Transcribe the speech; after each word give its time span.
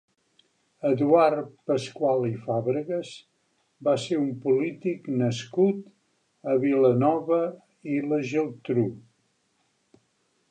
Eduard 0.91 1.49
Pascual 1.71 2.23
i 2.29 2.31
Fàbregas 2.45 3.11
va 3.87 3.93
ser 4.05 4.17
un 4.21 4.31
polític 4.45 5.05
nascut 5.19 5.83
a 6.53 6.55
Vilanova 6.63 7.41
i 7.97 7.99
la 8.13 8.19
Geltrú. 8.33 8.87